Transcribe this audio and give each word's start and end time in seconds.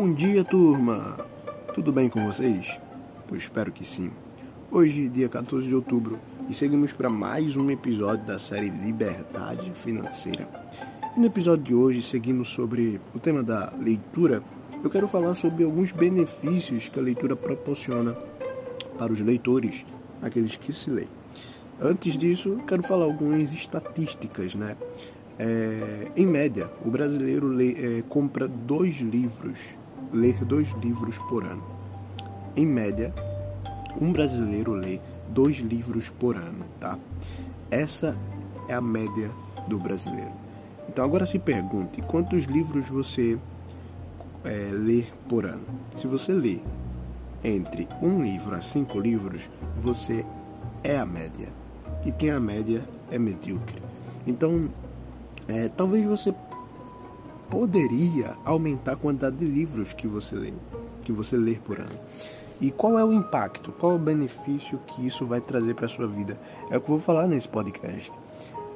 Bom 0.00 0.14
dia, 0.14 0.44
turma! 0.44 1.16
Tudo 1.74 1.90
bem 1.90 2.08
com 2.08 2.24
vocês? 2.24 2.78
Eu 3.28 3.36
espero 3.36 3.72
que 3.72 3.84
sim. 3.84 4.12
Hoje, 4.70 5.08
dia 5.08 5.28
14 5.28 5.66
de 5.66 5.74
outubro, 5.74 6.20
e 6.48 6.54
seguimos 6.54 6.92
para 6.92 7.10
mais 7.10 7.56
um 7.56 7.68
episódio 7.68 8.24
da 8.24 8.38
série 8.38 8.68
Liberdade 8.68 9.72
Financeira. 9.82 10.48
E 11.16 11.18
no 11.18 11.26
episódio 11.26 11.64
de 11.64 11.74
hoje, 11.74 12.00
seguimos 12.00 12.50
sobre 12.50 13.00
o 13.12 13.18
tema 13.18 13.42
da 13.42 13.72
leitura. 13.76 14.40
Eu 14.84 14.88
quero 14.88 15.08
falar 15.08 15.34
sobre 15.34 15.64
alguns 15.64 15.90
benefícios 15.90 16.88
que 16.88 17.00
a 17.00 17.02
leitura 17.02 17.34
proporciona 17.34 18.16
para 18.96 19.12
os 19.12 19.18
leitores, 19.18 19.84
aqueles 20.22 20.54
que 20.54 20.72
se 20.72 20.90
leem. 20.90 21.08
Antes 21.82 22.16
disso, 22.16 22.60
quero 22.68 22.84
falar 22.84 23.04
algumas 23.04 23.52
estatísticas, 23.52 24.54
né? 24.54 24.76
É, 25.40 26.08
em 26.16 26.26
média, 26.26 26.70
o 26.84 26.90
brasileiro 26.90 27.48
lê, 27.48 27.98
é, 27.98 28.02
compra 28.02 28.46
dois 28.46 28.96
livros, 29.00 29.58
lê 30.12 30.32
dois 30.32 30.68
livros 30.82 31.16
por 31.28 31.44
ano. 31.44 31.62
Em 32.56 32.66
média, 32.66 33.14
um 34.00 34.12
brasileiro 34.12 34.72
lê 34.72 35.00
dois 35.28 35.58
livros 35.58 36.08
por 36.08 36.36
ano, 36.36 36.64
tá? 36.80 36.98
Essa 37.70 38.16
é 38.68 38.74
a 38.74 38.80
média 38.80 39.30
do 39.66 39.78
brasileiro. 39.78 40.32
Então 40.88 41.04
agora 41.04 41.26
se 41.26 41.38
pergunte 41.38 42.00
quantos 42.02 42.44
livros 42.44 42.88
você 42.88 43.38
é, 44.44 44.70
lê 44.72 45.04
por 45.28 45.44
ano. 45.44 45.64
Se 45.96 46.06
você 46.06 46.32
lê 46.32 46.60
entre 47.44 47.86
um 48.02 48.22
livro 48.22 48.54
a 48.54 48.62
cinco 48.62 48.98
livros, 48.98 49.48
você 49.82 50.24
é 50.82 50.98
a 50.98 51.06
média. 51.06 51.48
E 52.04 52.12
quem 52.12 52.30
é 52.30 52.34
a 52.34 52.40
média 52.40 52.82
é 53.10 53.18
medíocre. 53.18 53.82
Então 54.26 54.68
é, 55.46 55.68
talvez 55.68 56.04
você 56.04 56.34
poderia 57.50 58.36
aumentar 58.44 58.92
a 58.92 58.96
quantidade 58.96 59.36
de 59.36 59.46
livros 59.46 59.92
que 59.92 60.06
você 60.06 60.34
lê, 60.34 60.52
que 61.02 61.12
você 61.12 61.36
lê 61.36 61.54
por 61.54 61.80
ano. 61.80 61.98
E 62.60 62.70
qual 62.70 62.98
é 62.98 63.04
o 63.04 63.12
impacto, 63.12 63.72
qual 63.72 63.92
é 63.92 63.94
o 63.94 63.98
benefício 63.98 64.78
que 64.86 65.06
isso 65.06 65.24
vai 65.24 65.40
trazer 65.40 65.74
para 65.74 65.86
a 65.86 65.88
sua 65.88 66.08
vida? 66.08 66.38
É 66.70 66.76
o 66.76 66.80
que 66.80 66.90
eu 66.90 66.96
vou 66.96 67.00
falar 67.00 67.26
nesse 67.26 67.48
podcast. 67.48 68.10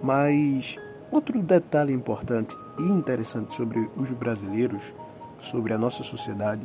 Mas 0.02 0.76
outro 1.10 1.42
detalhe 1.42 1.92
importante 1.92 2.56
e 2.78 2.82
interessante 2.82 3.54
sobre 3.54 3.90
os 3.96 4.08
brasileiros, 4.10 4.82
sobre 5.40 5.72
a 5.72 5.78
nossa 5.78 6.02
sociedade, 6.04 6.62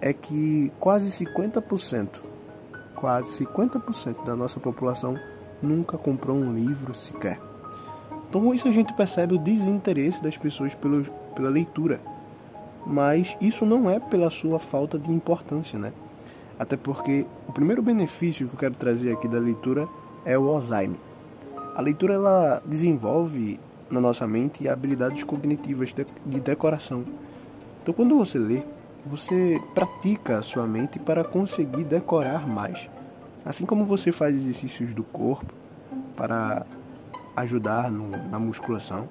é 0.00 0.12
que 0.14 0.72
quase 0.80 1.24
50%, 1.24 2.08
quase 2.94 3.44
50% 3.44 4.24
da 4.24 4.34
nossa 4.34 4.58
população 4.58 5.18
nunca 5.62 5.98
comprou 5.98 6.36
um 6.36 6.54
livro 6.54 6.94
sequer. 6.94 7.49
Então 8.30 8.40
com 8.40 8.54
isso 8.54 8.68
a 8.68 8.70
gente 8.70 8.92
percebe 8.92 9.34
o 9.34 9.38
desinteresse 9.38 10.22
das 10.22 10.38
pessoas 10.38 10.72
pelo, 10.72 11.02
pela 11.34 11.50
leitura. 11.50 12.00
Mas 12.86 13.36
isso 13.40 13.66
não 13.66 13.90
é 13.90 13.98
pela 13.98 14.30
sua 14.30 14.60
falta 14.60 14.96
de 14.96 15.10
importância, 15.10 15.76
né? 15.76 15.92
Até 16.56 16.76
porque 16.76 17.26
o 17.48 17.52
primeiro 17.52 17.82
benefício 17.82 18.46
que 18.46 18.54
eu 18.54 18.58
quero 18.58 18.74
trazer 18.74 19.12
aqui 19.12 19.26
da 19.26 19.38
leitura 19.38 19.88
é 20.24 20.38
o 20.38 20.48
Alzheimer. 20.48 20.96
A 21.74 21.80
leitura 21.80 22.14
ela 22.14 22.62
desenvolve 22.64 23.58
na 23.90 24.00
nossa 24.00 24.28
mente 24.28 24.68
habilidades 24.68 25.24
cognitivas 25.24 25.92
de 26.24 26.40
decoração. 26.40 27.04
Então 27.82 27.92
quando 27.92 28.16
você 28.16 28.38
lê, 28.38 28.62
você 29.04 29.60
pratica 29.74 30.38
a 30.38 30.42
sua 30.42 30.68
mente 30.68 31.00
para 31.00 31.24
conseguir 31.24 31.82
decorar 31.82 32.46
mais. 32.46 32.88
Assim 33.44 33.66
como 33.66 33.84
você 33.84 34.12
faz 34.12 34.36
exercícios 34.36 34.94
do 34.94 35.02
corpo 35.02 35.52
para 36.14 36.64
ajudar 37.36 37.90
no, 37.90 38.10
na 38.28 38.38
musculação 38.38 39.08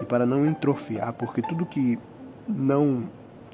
e 0.00 0.04
para 0.04 0.26
não 0.26 0.46
entrofiar, 0.46 1.12
porque 1.12 1.42
tudo 1.42 1.64
que 1.66 1.98
não 2.48 3.04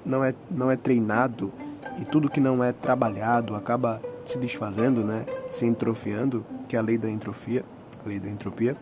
não 0.05 0.25
é 0.25 0.35
não 0.51 0.71
é 0.71 0.77
treinado 0.77 1.53
e 1.99 2.05
tudo 2.05 2.29
que 2.29 2.41
não 2.41 2.63
é 2.63 2.73
trabalhado 2.73 3.55
acaba 3.55 4.01
se 4.27 4.39
desfazendo, 4.39 5.03
né, 5.03 5.25
se 5.51 5.67
entrofiando, 5.67 6.45
que 6.69 6.77
é 6.77 6.79
a 6.79 6.83
lei 6.83 6.97
da 6.97 7.11
entrofia, 7.11 7.65
a 8.05 8.09
lei 8.09 8.19
da 8.19 8.29
entropia. 8.29 8.77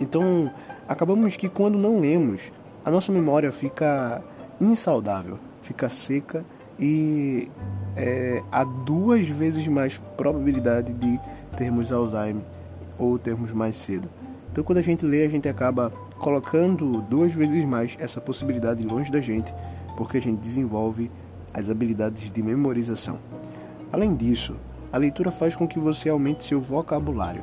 Então, 0.00 0.50
acabamos 0.88 1.36
que 1.36 1.48
quando 1.48 1.78
não 1.78 2.00
lemos, 2.00 2.40
a 2.84 2.90
nossa 2.90 3.12
memória 3.12 3.52
fica 3.52 4.22
insaudável, 4.60 5.38
fica 5.62 5.88
seca 5.88 6.44
e 6.78 7.48
é, 7.96 8.42
há 8.50 8.64
duas 8.64 9.28
vezes 9.28 9.66
mais 9.68 9.98
probabilidade 10.16 10.92
de 10.92 11.20
termos 11.56 11.92
Alzheimer 11.92 12.42
ou 12.98 13.18
termos 13.18 13.52
mais 13.52 13.76
cedo. 13.78 14.08
Então, 14.52 14.62
quando 14.62 14.78
a 14.78 14.82
gente 14.82 15.06
lê, 15.06 15.24
a 15.24 15.28
gente 15.30 15.48
acaba 15.48 15.90
colocando 16.18 17.00
duas 17.08 17.32
vezes 17.32 17.64
mais 17.64 17.96
essa 17.98 18.20
possibilidade 18.20 18.86
longe 18.86 19.10
da 19.10 19.18
gente, 19.18 19.52
porque 19.96 20.18
a 20.18 20.20
gente 20.20 20.40
desenvolve 20.40 21.10
as 21.54 21.70
habilidades 21.70 22.30
de 22.30 22.42
memorização. 22.42 23.18
Além 23.90 24.14
disso, 24.14 24.54
a 24.92 24.98
leitura 24.98 25.30
faz 25.30 25.56
com 25.56 25.66
que 25.66 25.78
você 25.78 26.10
aumente 26.10 26.44
seu 26.44 26.60
vocabulário. 26.60 27.42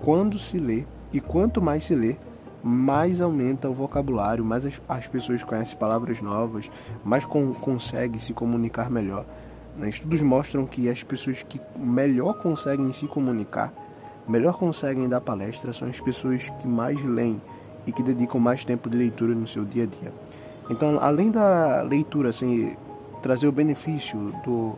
Quando 0.00 0.38
se 0.38 0.56
lê 0.56 0.84
e 1.12 1.20
quanto 1.20 1.60
mais 1.60 1.84
se 1.84 1.94
lê, 1.94 2.14
mais 2.62 3.20
aumenta 3.20 3.68
o 3.68 3.74
vocabulário, 3.74 4.44
mais 4.44 4.64
as, 4.64 4.80
as 4.88 5.08
pessoas 5.08 5.42
conhecem 5.42 5.76
palavras 5.76 6.20
novas, 6.22 6.70
mais 7.04 7.24
com, 7.24 7.52
conseguem 7.52 8.20
se 8.20 8.32
comunicar 8.32 8.88
melhor. 8.88 9.26
Né? 9.76 9.88
Estudos 9.88 10.22
mostram 10.22 10.66
que 10.66 10.88
as 10.88 11.02
pessoas 11.02 11.42
que 11.42 11.60
melhor 11.76 12.34
conseguem 12.34 12.92
se 12.92 13.08
comunicar 13.08 13.72
melhor 14.28 14.56
conseguem 14.56 15.08
dar 15.08 15.20
palestra 15.20 15.72
são 15.72 15.88
as 15.88 16.00
pessoas 16.00 16.48
que 16.48 16.66
mais 16.66 17.02
leem 17.04 17.40
e 17.86 17.92
que 17.92 18.02
dedicam 18.02 18.40
mais 18.40 18.64
tempo 18.64 18.88
de 18.88 18.96
leitura 18.96 19.34
no 19.34 19.46
seu 19.46 19.64
dia 19.64 19.84
a 19.84 19.86
dia. 19.86 20.12
Então, 20.70 20.98
além 21.00 21.30
da 21.30 21.82
leitura 21.82 22.30
assim, 22.30 22.74
trazer 23.22 23.46
o 23.46 23.52
benefício 23.52 24.34
do, 24.44 24.74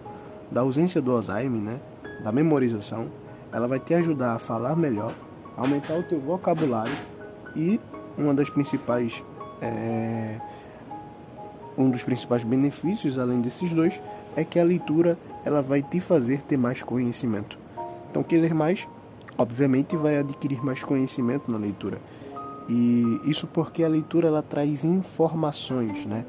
da 0.50 0.62
ausência 0.62 1.00
do 1.00 1.12
Alzheimer, 1.12 1.60
né, 1.60 1.80
da 2.24 2.32
memorização, 2.32 3.06
ela 3.52 3.68
vai 3.68 3.78
te 3.78 3.94
ajudar 3.94 4.34
a 4.34 4.38
falar 4.38 4.74
melhor, 4.74 5.12
aumentar 5.56 5.94
o 5.94 6.02
teu 6.02 6.20
vocabulário 6.20 6.92
e 7.54 7.80
uma 8.18 8.34
das 8.34 8.50
principais 8.50 9.22
é, 9.60 10.38
um 11.78 11.90
dos 11.90 12.02
principais 12.02 12.42
benefícios 12.42 13.18
além 13.18 13.40
desses 13.40 13.72
dois 13.72 13.98
é 14.34 14.44
que 14.44 14.58
a 14.58 14.64
leitura 14.64 15.18
ela 15.44 15.62
vai 15.62 15.82
te 15.82 16.00
fazer 16.00 16.42
ter 16.42 16.56
mais 16.56 16.82
conhecimento. 16.82 17.58
Então, 18.10 18.22
quer 18.22 18.40
ler 18.40 18.54
mais 18.54 18.86
obviamente 19.38 19.96
vai 19.96 20.18
adquirir 20.18 20.64
mais 20.64 20.82
conhecimento 20.82 21.50
na 21.50 21.58
leitura. 21.58 21.98
E 22.68 23.20
isso 23.24 23.46
porque 23.46 23.84
a 23.84 23.88
leitura 23.88 24.28
ela 24.28 24.42
traz 24.42 24.84
informações, 24.84 26.04
né? 26.06 26.24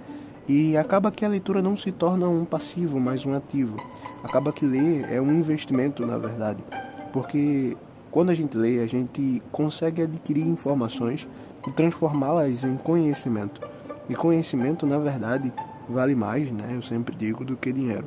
E 0.47 0.77
acaba 0.77 1.11
que 1.11 1.25
a 1.25 1.29
leitura 1.29 1.61
não 1.61 1.75
se 1.75 1.91
torna 1.91 2.27
um 2.29 2.45
passivo, 2.45 2.99
mas 2.99 3.25
um 3.25 3.35
ativo. 3.35 3.75
Acaba 4.23 4.53
que 4.53 4.65
ler 4.65 5.05
é 5.11 5.19
um 5.19 5.31
investimento, 5.31 6.05
na 6.05 6.17
verdade. 6.17 6.63
Porque 7.11 7.75
quando 8.11 8.29
a 8.29 8.35
gente 8.35 8.57
lê, 8.57 8.79
a 8.79 8.87
gente 8.87 9.41
consegue 9.51 10.01
adquirir 10.01 10.45
informações 10.47 11.27
e 11.67 11.71
transformá-las 11.71 12.63
em 12.63 12.77
conhecimento. 12.77 13.61
E 14.07 14.15
conhecimento, 14.15 14.85
na 14.85 14.97
verdade, 14.97 15.51
vale 15.89 16.15
mais, 16.15 16.49
né? 16.51 16.71
Eu 16.73 16.81
sempre 16.81 17.15
digo, 17.15 17.43
do 17.43 17.57
que 17.57 17.73
dinheiro. 17.73 18.05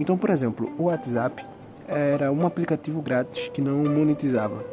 Então, 0.00 0.18
por 0.18 0.30
exemplo, 0.30 0.72
o 0.78 0.84
WhatsApp 0.84 1.44
era 1.88 2.32
um 2.32 2.46
aplicativo 2.46 3.00
grátis 3.00 3.48
que 3.48 3.62
não 3.62 3.84
monetizava. 3.84 4.64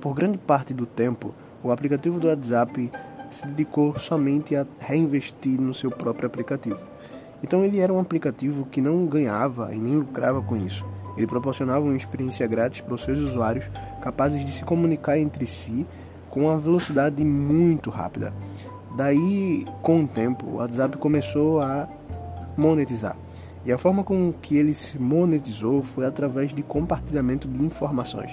Por 0.00 0.14
grande 0.14 0.36
parte 0.38 0.74
do 0.74 0.84
tempo, 0.84 1.34
o 1.62 1.70
aplicativo 1.70 2.18
do 2.18 2.26
WhatsApp 2.26 2.90
se 3.30 3.46
dedicou 3.46 3.98
somente 3.98 4.56
a 4.56 4.66
reinvestir 4.80 5.60
no 5.60 5.72
seu 5.72 5.90
próprio 5.90 6.26
aplicativo. 6.26 6.80
Então 7.42 7.64
ele 7.64 7.78
era 7.78 7.92
um 7.92 8.00
aplicativo 8.00 8.66
que 8.66 8.80
não 8.80 9.06
ganhava 9.06 9.74
e 9.74 9.78
nem 9.78 9.96
lucrava 9.96 10.42
com 10.42 10.56
isso. 10.56 10.84
Ele 11.16 11.26
proporcionava 11.26 11.84
uma 11.84 11.96
experiência 11.96 12.46
grátis 12.46 12.80
para 12.80 12.94
os 12.94 13.04
seus 13.04 13.18
usuários 13.18 13.68
capazes 14.00 14.44
de 14.44 14.52
se 14.52 14.64
comunicar 14.64 15.18
entre 15.18 15.46
si 15.46 15.86
com 16.30 16.46
uma 16.46 16.58
velocidade 16.58 17.22
muito 17.24 17.90
rápida. 17.90 18.32
Daí, 18.96 19.66
com 19.82 20.04
o 20.04 20.08
tempo, 20.08 20.46
o 20.46 20.54
WhatsApp 20.56 20.96
começou 20.96 21.60
a 21.60 21.88
monetizar. 22.56 23.16
E 23.64 23.72
a 23.72 23.78
forma 23.78 24.02
com 24.02 24.32
que 24.32 24.56
ele 24.56 24.74
se 24.74 24.98
monetizou 24.98 25.82
foi 25.82 26.04
através 26.04 26.52
de 26.52 26.62
compartilhamento 26.62 27.46
de 27.46 27.62
informações. 27.64 28.30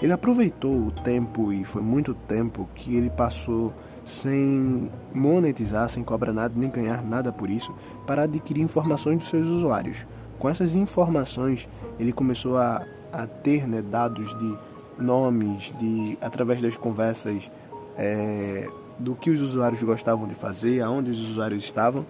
Ele 0.00 0.12
aproveitou 0.12 0.86
o 0.86 0.90
tempo, 0.90 1.52
e 1.52 1.64
foi 1.64 1.82
muito 1.82 2.14
tempo, 2.14 2.68
que 2.74 2.94
ele 2.96 3.10
passou 3.10 3.72
sem 4.04 4.90
monetizar, 5.14 5.88
sem 5.88 6.02
cobrar 6.02 6.32
nada, 6.32 6.54
nem 6.56 6.70
ganhar 6.70 7.02
nada 7.02 7.32
por 7.32 7.50
isso, 7.50 7.74
para 8.06 8.22
adquirir 8.22 8.62
informações 8.62 9.18
dos 9.18 9.28
seus 9.28 9.46
usuários. 9.46 10.06
Com 10.38 10.48
essas 10.48 10.74
informações, 10.74 11.68
ele 11.98 12.12
começou 12.12 12.58
a, 12.58 12.84
a 13.12 13.26
ter 13.26 13.66
né, 13.66 13.80
dados 13.80 14.26
de 14.38 14.58
nomes, 14.98 15.72
de 15.78 16.18
através 16.20 16.60
das 16.60 16.76
conversas, 16.76 17.50
é, 17.96 18.68
do 18.98 19.14
que 19.14 19.30
os 19.30 19.40
usuários 19.40 19.82
gostavam 19.82 20.26
de 20.26 20.34
fazer, 20.34 20.80
aonde 20.82 21.10
os 21.10 21.30
usuários 21.30 21.64
estavam, 21.64 22.04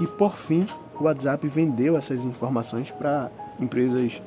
e 0.00 0.06
por 0.06 0.36
fim 0.36 0.66
o 1.02 1.06
WhatsApp 1.06 1.46
vendeu 1.48 1.96
essas 1.96 2.24
informações 2.24 2.90
para 2.90 3.30
empresas 3.60 4.20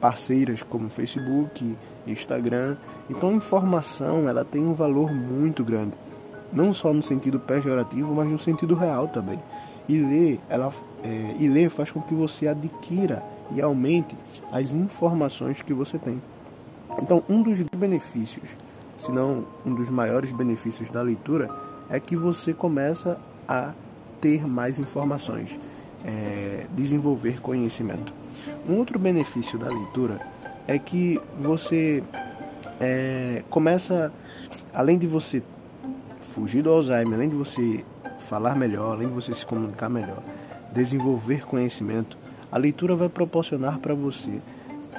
parceiras 0.00 0.62
como 0.62 0.88
Facebook, 0.88 1.76
Instagram. 2.06 2.76
Então 3.08 3.30
a 3.30 3.34
informação 3.34 4.28
ela 4.28 4.44
tem 4.44 4.62
um 4.62 4.74
valor 4.74 5.12
muito 5.12 5.64
grande, 5.64 5.92
não 6.52 6.72
só 6.72 6.92
no 6.92 7.02
sentido 7.02 7.38
pejorativo, 7.38 8.14
mas 8.14 8.28
no 8.28 8.38
sentido 8.38 8.74
real 8.74 9.08
também. 9.08 9.38
E 9.88 9.98
ler, 9.98 10.40
ela, 10.48 10.72
é, 11.02 11.36
e 11.38 11.48
ler 11.48 11.70
faz 11.70 11.90
com 11.90 12.00
que 12.00 12.14
você 12.14 12.48
adquira 12.48 13.22
e 13.52 13.62
aumente 13.62 14.16
as 14.52 14.72
informações 14.72 15.62
que 15.62 15.72
você 15.72 15.98
tem. 15.98 16.20
Então, 16.98 17.22
um 17.28 17.42
dos 17.42 17.60
benefícios, 17.76 18.48
se 18.98 19.12
não 19.12 19.44
um 19.64 19.74
dos 19.74 19.90
maiores 19.90 20.32
benefícios 20.32 20.90
da 20.90 21.02
leitura, 21.02 21.50
é 21.88 22.00
que 22.00 22.16
você 22.16 22.52
começa 22.52 23.18
a 23.46 23.72
ter 24.20 24.46
mais 24.46 24.78
informações, 24.78 25.56
é, 26.06 26.66
desenvolver 26.72 27.40
conhecimento. 27.40 28.12
Um 28.68 28.76
outro 28.76 28.98
benefício 28.98 29.58
da 29.58 29.68
leitura 29.68 30.20
é 30.66 30.78
que 30.78 31.20
você 31.38 32.02
é, 32.80 33.42
começa, 33.50 34.12
além 34.72 34.98
de 34.98 35.06
você 35.06 35.42
fugir 36.32 36.62
do 36.62 36.70
Alzheimer, 36.70 37.14
além 37.14 37.28
de 37.28 37.34
você 37.34 37.84
falar 38.28 38.54
melhor, 38.54 38.92
além 38.92 39.08
de 39.08 39.14
você 39.14 39.34
se 39.34 39.44
comunicar 39.44 39.88
melhor, 39.88 40.22
desenvolver 40.72 41.44
conhecimento, 41.46 42.16
a 42.50 42.58
leitura 42.58 42.94
vai 42.94 43.08
proporcionar 43.08 43.78
para 43.78 43.94
você 43.94 44.40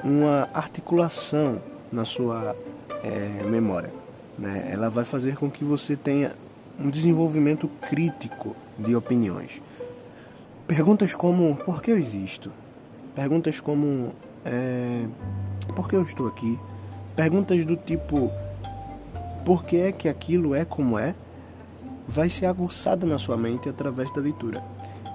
uma 0.04 0.48
articulação 0.52 1.60
na 1.90 2.04
sua 2.04 2.54
é, 3.02 3.44
memória. 3.44 3.90
Né? 4.38 4.68
Ela 4.70 4.88
vai 4.88 5.04
fazer 5.04 5.36
com 5.36 5.50
que 5.50 5.64
você 5.64 5.96
tenha 5.96 6.32
um 6.78 6.90
desenvolvimento 6.90 7.68
crítico 7.88 8.54
de 8.78 8.94
opiniões. 8.94 9.60
Perguntas 10.68 11.14
como 11.14 11.56
por 11.56 11.80
que 11.80 11.90
eu 11.90 11.98
existo? 11.98 12.52
Perguntas 13.14 13.58
como 13.58 14.12
é, 14.44 15.06
por 15.74 15.88
que 15.88 15.96
eu 15.96 16.02
estou 16.02 16.28
aqui? 16.28 16.58
Perguntas 17.16 17.64
do 17.64 17.74
tipo 17.74 18.30
por 19.46 19.64
que 19.64 19.78
é 19.78 19.92
que 19.92 20.10
aquilo 20.10 20.54
é 20.54 20.66
como 20.66 20.98
é? 20.98 21.14
Vai 22.06 22.28
ser 22.28 22.44
aguçada 22.44 23.06
na 23.06 23.16
sua 23.16 23.34
mente 23.34 23.66
através 23.66 24.12
da 24.12 24.20
leitura. 24.20 24.62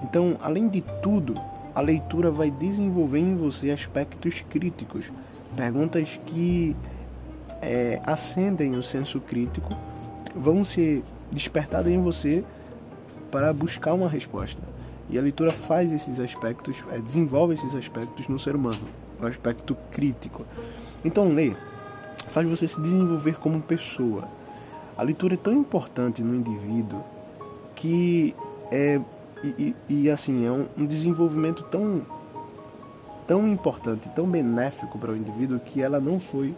Então, 0.01 0.37
além 0.41 0.67
de 0.67 0.81
tudo, 1.03 1.35
a 1.75 1.81
leitura 1.81 2.31
vai 2.31 2.49
desenvolver 2.49 3.19
em 3.19 3.35
você 3.35 3.69
aspectos 3.69 4.43
críticos, 4.49 5.11
perguntas 5.55 6.19
que 6.25 6.75
é, 7.61 8.01
acendem 8.03 8.75
o 8.75 8.81
senso 8.81 9.19
crítico, 9.19 9.69
vão 10.35 10.65
ser 10.65 11.03
despertadas 11.31 11.93
em 11.93 12.01
você 12.01 12.43
para 13.29 13.53
buscar 13.53 13.93
uma 13.93 14.09
resposta. 14.09 14.72
E 15.13 15.19
a 15.19 15.21
leitura 15.21 15.51
faz 15.51 15.91
esses 15.91 16.19
aspectos, 16.19 16.75
é, 16.91 16.97
desenvolve 16.97 17.53
esses 17.53 17.75
aspectos 17.75 18.27
no 18.27 18.39
ser 18.39 18.55
humano, 18.55 18.81
o 19.21 19.27
aspecto 19.27 19.77
crítico. 19.91 20.43
Então, 21.05 21.31
ler 21.31 21.55
faz 22.31 22.49
você 22.49 22.67
se 22.67 22.81
desenvolver 22.81 23.37
como 23.37 23.61
pessoa. 23.61 24.27
A 24.97 25.03
leitura 25.03 25.35
é 25.35 25.37
tão 25.37 25.53
importante 25.53 26.23
no 26.23 26.33
indivíduo 26.33 27.03
que 27.75 28.35
é 28.71 28.99
e, 29.43 29.75
e, 29.87 29.93
e 29.93 30.09
assim, 30.09 30.47
é 30.47 30.51
um, 30.51 30.65
um, 30.75 30.85
desenvolvimento 30.87 31.61
tão, 31.63 32.01
tão 33.27 33.47
importante, 33.47 34.09
tão 34.15 34.25
benéfico 34.25 34.97
para 34.97 35.11
o 35.11 35.15
indivíduo 35.15 35.59
que 35.59 35.79
ela 35.79 35.99
não 35.99 36.19
foi 36.19 36.55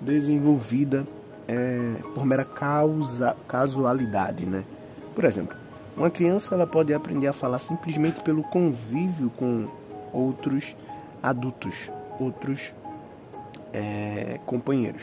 desenvolvida 0.00 1.06
é, 1.46 1.94
por 2.12 2.26
mera 2.26 2.44
causa, 2.44 3.36
casualidade, 3.46 4.46
né? 4.46 4.64
Por 5.14 5.24
exemplo, 5.24 5.56
uma 5.96 6.10
criança 6.10 6.54
ela 6.54 6.66
pode 6.66 6.92
aprender 6.92 7.28
a 7.28 7.32
falar 7.32 7.58
simplesmente 7.58 8.20
pelo 8.20 8.42
convívio 8.42 9.30
com 9.30 9.68
outros 10.12 10.74
adultos, 11.22 11.90
outros 12.18 12.72
é, 13.72 14.38
companheiros. 14.46 15.02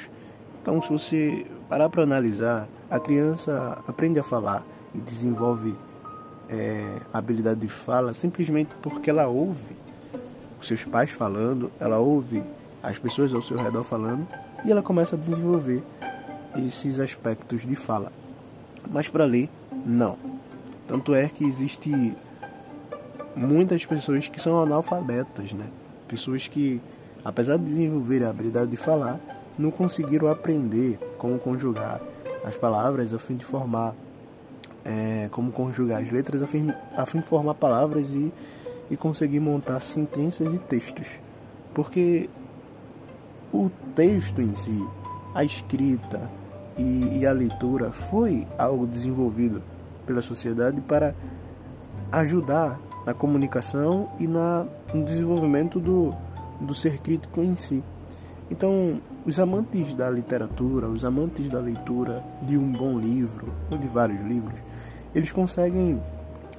Então, 0.61 0.81
se 0.81 0.89
você 0.89 1.45
parar 1.67 1.89
para 1.89 2.03
analisar, 2.03 2.67
a 2.89 2.99
criança 2.99 3.79
aprende 3.87 4.19
a 4.19 4.23
falar 4.23 4.63
e 4.93 4.99
desenvolve 4.99 5.75
é, 6.49 6.97
habilidade 7.13 7.61
de 7.61 7.67
fala 7.67 8.13
simplesmente 8.13 8.69
porque 8.81 9.09
ela 9.09 9.27
ouve 9.27 9.75
os 10.59 10.67
seus 10.67 10.83
pais 10.83 11.09
falando, 11.09 11.71
ela 11.79 11.97
ouve 11.97 12.43
as 12.83 12.99
pessoas 12.99 13.33
ao 13.33 13.41
seu 13.41 13.57
redor 13.57 13.83
falando 13.83 14.27
e 14.65 14.71
ela 14.71 14.81
começa 14.81 15.15
a 15.15 15.19
desenvolver 15.19 15.81
esses 16.65 16.99
aspectos 16.99 17.61
de 17.61 17.75
fala. 17.75 18.11
Mas 18.89 19.07
para 19.07 19.25
ler, 19.25 19.49
não. 19.85 20.30
Tanto 20.87 21.13
é 21.13 21.27
que 21.27 21.45
existe 21.45 22.15
muitas 23.35 23.85
pessoas 23.85 24.27
que 24.27 24.41
são 24.41 24.61
analfabetas, 24.61 25.51
né? 25.53 25.67
Pessoas 26.07 26.47
que, 26.47 26.81
apesar 27.23 27.57
de 27.57 27.65
desenvolver 27.65 28.23
a 28.23 28.29
habilidade 28.29 28.71
de 28.71 28.77
falar, 28.77 29.19
não 29.57 29.71
conseguiram 29.71 30.29
aprender 30.29 30.99
como 31.17 31.39
conjugar 31.39 32.01
as 32.43 32.57
palavras 32.57 33.13
a 33.13 33.19
fim 33.19 33.35
de 33.35 33.45
formar 33.45 33.93
é, 34.83 35.29
como 35.31 35.51
conjugar 35.51 36.01
as 36.01 36.09
letras 36.09 36.41
a 36.41 36.47
fim, 36.47 36.73
a 36.95 37.05
fim 37.05 37.19
de 37.19 37.25
formar 37.25 37.53
palavras 37.53 38.13
e, 38.15 38.33
e 38.89 38.97
conseguir 38.97 39.39
montar 39.39 39.79
sentenças 39.79 40.53
e 40.53 40.57
textos. 40.57 41.07
Porque 41.73 42.29
o 43.53 43.69
texto 43.95 44.41
em 44.41 44.55
si, 44.55 44.85
a 45.33 45.43
escrita 45.43 46.29
e, 46.77 47.19
e 47.19 47.25
a 47.25 47.31
leitura 47.31 47.91
foi 47.91 48.47
algo 48.57 48.87
desenvolvido 48.87 49.61
pela 50.05 50.21
sociedade 50.21 50.81
para 50.81 51.15
ajudar 52.11 52.79
na 53.05 53.13
comunicação 53.13 54.09
e 54.19 54.27
na, 54.27 54.65
no 54.93 55.03
desenvolvimento 55.05 55.79
do, 55.79 56.13
do 56.59 56.73
ser 56.73 56.99
crítico 56.99 57.41
em 57.41 57.55
si. 57.55 57.83
Então, 58.49 59.01
os 59.25 59.39
amantes 59.39 59.93
da 59.93 60.09
literatura, 60.09 60.87
os 60.87 61.05
amantes 61.05 61.47
da 61.47 61.59
leitura 61.59 62.23
de 62.41 62.57
um 62.57 62.71
bom 62.71 62.99
livro 62.99 63.53
ou 63.71 63.77
de 63.77 63.87
vários 63.87 64.21
livros, 64.21 64.59
eles 65.15 65.31
conseguem, 65.31 66.01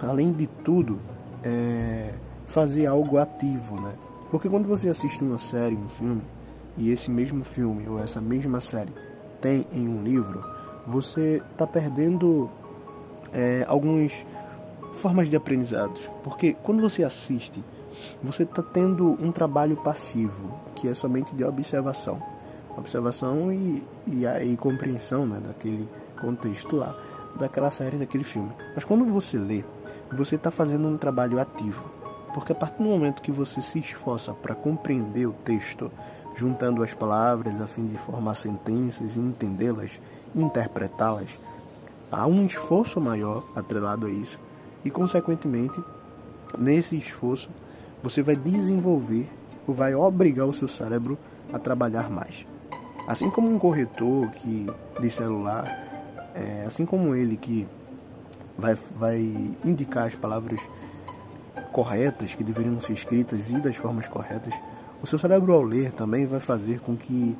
além 0.01 0.33
de 0.33 0.47
tudo, 0.47 0.99
é, 1.43 2.15
fazer 2.47 2.87
algo 2.87 3.19
ativo, 3.19 3.81
né? 3.81 3.93
Porque 4.31 4.49
quando 4.49 4.67
você 4.67 4.89
assiste 4.89 5.23
uma 5.23 5.37
série, 5.37 5.77
um 5.77 5.89
filme, 5.89 6.23
e 6.77 6.91
esse 6.91 7.11
mesmo 7.11 7.45
filme 7.45 7.87
ou 7.87 7.99
essa 7.99 8.21
mesma 8.21 8.61
série 8.61 8.93
tem 9.41 9.67
em 9.73 9.87
um 9.87 10.03
livro, 10.03 10.43
você 10.87 11.43
está 11.53 11.67
perdendo 11.67 12.49
é, 13.33 13.65
algumas 13.69 14.13
formas 14.95 15.29
de 15.29 15.37
aprendizado. 15.37 15.99
Porque 16.23 16.55
quando 16.63 16.81
você 16.81 17.05
assiste, 17.05 17.63
você 18.23 18.43
está 18.45 18.63
tendo 18.63 19.17
um 19.21 19.31
trabalho 19.31 19.77
passivo, 19.77 20.61
que 20.75 20.89
é 20.89 20.95
somente 20.95 21.35
de 21.35 21.45
observação. 21.45 22.23
Observação 22.77 23.53
e, 23.53 23.83
e, 24.07 24.27
a, 24.27 24.43
e 24.43 24.57
compreensão 24.57 25.27
né, 25.27 25.41
daquele 25.45 25.89
contexto 26.21 26.77
lá 26.77 26.97
daquela 27.37 27.71
série, 27.71 27.97
daquele 27.97 28.25
filme. 28.25 28.53
Mas 28.75 28.85
quando 28.85 29.05
você 29.07 29.39
lê, 29.39 29.65
você 30.11 30.37
está 30.37 30.51
fazendo 30.51 30.87
um 30.89 30.99
trabalho 30.99 31.41
ativo. 31.41 31.85
Porque 32.35 32.53
a 32.53 32.55
partir 32.55 32.79
do 32.79 32.89
momento 32.89 33.23
que 33.23 33.33
você 33.33 33.61
se 33.61 33.79
esforça 33.79 34.33
para 34.33 34.55
compreender 34.55 35.27
o 35.27 35.33
texto, 35.33 35.91
juntando 36.35 36.83
as 36.83 36.95
palavras 36.95 37.61
a 37.61 37.67
fim 37.67 37.87
de 37.87 37.99
formar 37.99 38.35
sentenças 38.35 39.17
e 39.17 39.21
entendê-las, 39.21 40.01
interpretá-las, 40.35 41.39
há 42.13 42.27
um 42.27 42.47
esforço 42.47 43.01
maior 43.01 43.43
atrelado 43.57 44.07
a 44.07 44.11
isso. 44.11 44.39
E, 44.85 44.91
consequentemente, 44.91 45.83
nesse 46.59 46.97
esforço, 46.97 47.49
você 48.03 48.23
vai 48.23 48.37
desenvolver 48.37 49.29
ou 49.67 49.73
vai 49.73 49.95
obrigar 49.95 50.47
o 50.47 50.53
seu 50.53 50.69
cérebro 50.69 51.19
a 51.53 51.59
trabalhar 51.59 52.11
mais. 52.11 52.45
Assim 53.07 53.31
como 53.31 53.49
um 53.49 53.59
corretor 53.59 54.29
que 54.31 54.67
de 55.01 55.11
celular 55.11 55.65
é, 56.35 56.65
assim 56.67 56.87
como 56.87 57.15
ele 57.15 57.37
que 57.37 57.67
vai, 58.57 58.75
vai 58.75 59.21
indicar 59.65 60.07
as 60.07 60.15
palavras 60.15 60.61
corretas 61.73 62.35
que 62.35 62.45
deveriam 62.45 62.81
ser 62.81 62.93
escritas 62.93 63.51
e 63.51 63.55
das 63.55 63.77
formas 63.77 64.07
corretas, 64.09 64.55
o 65.03 65.07
seu 65.07 65.19
cérebro 65.19 65.53
ao 65.53 65.63
ler 65.63 65.93
também 65.93 66.27
vai 66.27 66.39
fazer 66.39 66.81
com 66.81 66.97
que 66.97 67.37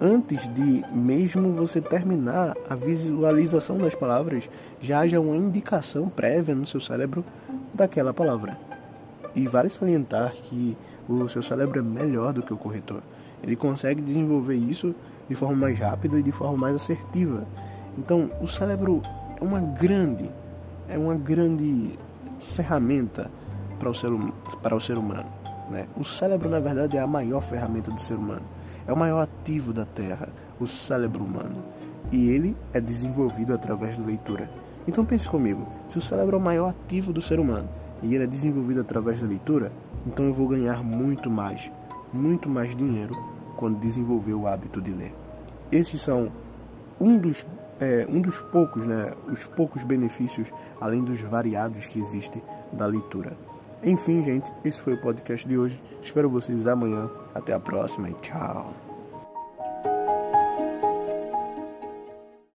antes 0.00 0.46
de 0.52 0.84
mesmo 0.92 1.52
você 1.52 1.80
terminar 1.80 2.56
a 2.68 2.74
visualização 2.74 3.78
das 3.78 3.94
palavras, 3.94 4.48
já 4.80 4.98
haja 4.98 5.20
uma 5.20 5.36
indicação 5.36 6.08
prévia 6.08 6.54
no 6.54 6.66
seu 6.66 6.80
cérebro 6.80 7.24
daquela 7.72 8.12
palavra. 8.12 8.58
E 9.34 9.46
vale 9.46 9.70
salientar 9.70 10.32
que 10.32 10.76
o 11.08 11.28
seu 11.28 11.42
cérebro 11.42 11.78
é 11.78 11.82
melhor 11.82 12.32
do 12.32 12.42
que 12.42 12.52
o 12.52 12.56
corretor. 12.56 13.00
Ele 13.42 13.56
consegue 13.56 14.02
desenvolver 14.02 14.56
isso 14.56 14.94
de 15.28 15.34
forma 15.34 15.56
mais 15.56 15.78
rápida 15.78 16.18
e 16.18 16.22
de 16.22 16.32
forma 16.32 16.58
mais 16.58 16.74
assertiva. 16.74 17.46
Então, 17.96 18.30
o 18.40 18.46
cérebro 18.46 19.00
é 19.40 19.44
uma 19.44 19.60
grande, 19.60 20.28
é 20.88 20.98
uma 20.98 21.14
grande 21.14 21.98
ferramenta 22.40 23.30
para 23.78 23.88
o 23.88 23.94
ser, 23.94 24.10
hum, 24.10 24.32
para 24.62 24.76
o 24.76 24.80
ser 24.80 24.98
humano. 24.98 25.41
Né? 25.70 25.86
O 25.96 26.04
cérebro, 26.04 26.48
na 26.48 26.60
verdade, 26.60 26.96
é 26.96 27.00
a 27.00 27.06
maior 27.06 27.40
ferramenta 27.40 27.90
do 27.90 28.00
ser 28.00 28.14
humano. 28.14 28.42
É 28.86 28.92
o 28.92 28.96
maior 28.96 29.22
ativo 29.22 29.72
da 29.72 29.84
Terra, 29.84 30.28
o 30.60 30.66
cérebro 30.66 31.24
humano. 31.24 31.62
E 32.10 32.28
ele 32.28 32.56
é 32.72 32.80
desenvolvido 32.80 33.54
através 33.54 33.96
da 33.96 34.04
leitura. 34.04 34.50
Então 34.86 35.04
pense 35.04 35.28
comigo, 35.28 35.68
se 35.88 35.98
o 35.98 36.00
cérebro 36.00 36.36
é 36.36 36.38
o 36.38 36.42
maior 36.42 36.70
ativo 36.70 37.12
do 37.12 37.22
ser 37.22 37.38
humano 37.38 37.68
e 38.02 38.14
ele 38.14 38.24
é 38.24 38.26
desenvolvido 38.26 38.80
através 38.80 39.20
da 39.20 39.28
leitura, 39.28 39.70
então 40.04 40.24
eu 40.24 40.34
vou 40.34 40.48
ganhar 40.48 40.82
muito 40.82 41.30
mais, 41.30 41.70
muito 42.12 42.48
mais 42.48 42.76
dinheiro 42.76 43.14
quando 43.56 43.78
desenvolver 43.78 44.34
o 44.34 44.46
hábito 44.48 44.80
de 44.80 44.90
ler. 44.90 45.14
Esses 45.70 46.00
são 46.00 46.32
um 47.00 47.16
dos 47.16 47.46
é, 47.80 48.06
um 48.08 48.20
dos 48.20 48.38
poucos, 48.38 48.86
né, 48.86 49.12
os 49.28 49.44
poucos 49.44 49.82
benefícios, 49.82 50.46
além 50.80 51.02
dos 51.02 51.20
variados 51.20 51.86
que 51.86 51.98
existem 51.98 52.42
da 52.72 52.86
leitura. 52.86 53.36
Enfim, 53.82 54.22
gente, 54.24 54.50
esse 54.64 54.80
foi 54.80 54.94
o 54.94 55.00
podcast 55.00 55.46
de 55.46 55.58
hoje. 55.58 55.80
Espero 56.02 56.30
vocês 56.30 56.66
amanhã. 56.66 57.10
Até 57.34 57.52
a 57.52 57.60
próxima 57.60 58.08
e 58.10 58.14
tchau. 58.14 58.91